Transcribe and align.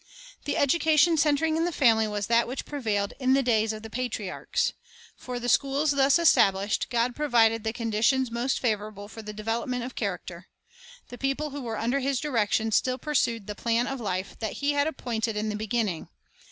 The 0.45 0.57
education 0.57 1.15
centering 1.15 1.57
in 1.57 1.65
the 1.65 1.71
family 1.71 2.07
was 2.07 2.25
that 2.25 2.47
which 2.47 2.65
prevailed 2.65 3.13
in 3.19 3.33
the 3.33 3.43
days 3.43 3.71
of 3.71 3.83
the 3.83 3.89
patriarchs. 3.91 4.73
For 5.15 5.39
the 5.39 5.47
schools 5.47 5.91
thus 5.91 6.17
established, 6.17 6.89
God 6.89 7.15
provided 7.15 7.63
the 7.63 7.71
condi 7.71 8.03
tions 8.03 8.31
most 8.31 8.59
favorable 8.59 9.07
for 9.07 9.21
the 9.21 9.31
development 9.31 9.83
of 9.83 9.93
character. 9.93 10.47
The 11.09 11.19
people 11.19 11.51
who 11.51 11.61
were 11.61 11.77
under 11.77 11.99
His 11.99 12.19
direction 12.19 12.71
still 12.71 12.97
pursued 12.97 13.45
the 13.45 13.53
plan 13.53 13.85
of 13.85 13.99
life 13.99 14.35
that 14.39 14.53
He 14.53 14.71
had 14.71 14.87
appointed 14.87 15.37
in 15.37 15.49
the 15.49 15.55
beginning. 15.55 16.07